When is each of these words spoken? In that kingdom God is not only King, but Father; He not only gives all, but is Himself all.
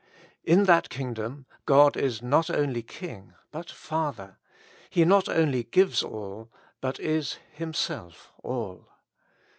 In 0.43 0.63
that 0.63 0.89
kingdom 0.89 1.45
God 1.67 1.95
is 1.95 2.23
not 2.23 2.49
only 2.49 2.81
King, 2.81 3.35
but 3.51 3.69
Father; 3.69 4.39
He 4.89 5.05
not 5.05 5.29
only 5.29 5.61
gives 5.65 6.01
all, 6.01 6.49
but 6.81 6.99
is 6.99 7.37
Himself 7.51 8.31
all. 8.41 8.87